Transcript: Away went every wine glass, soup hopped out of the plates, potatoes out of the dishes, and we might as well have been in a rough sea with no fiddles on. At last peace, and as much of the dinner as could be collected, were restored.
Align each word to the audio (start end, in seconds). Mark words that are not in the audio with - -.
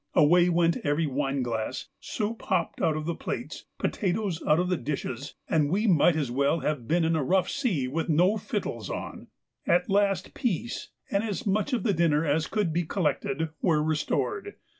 Away 0.15 0.49
went 0.49 0.77
every 0.83 1.05
wine 1.05 1.43
glass, 1.43 1.89
soup 1.99 2.41
hopped 2.41 2.81
out 2.81 2.97
of 2.97 3.05
the 3.05 3.13
plates, 3.13 3.65
potatoes 3.77 4.41
out 4.47 4.57
of 4.59 4.67
the 4.67 4.75
dishes, 4.75 5.35
and 5.47 5.69
we 5.69 5.85
might 5.85 6.15
as 6.15 6.31
well 6.31 6.61
have 6.61 6.87
been 6.87 7.05
in 7.05 7.15
a 7.15 7.23
rough 7.23 7.47
sea 7.51 7.87
with 7.87 8.09
no 8.09 8.35
fiddles 8.37 8.89
on. 8.89 9.27
At 9.67 9.91
last 9.91 10.33
peace, 10.33 10.89
and 11.11 11.23
as 11.23 11.45
much 11.45 11.71
of 11.71 11.83
the 11.83 11.93
dinner 11.93 12.25
as 12.25 12.47
could 12.47 12.73
be 12.73 12.83
collected, 12.83 13.49
were 13.61 13.83
restored. 13.83 14.55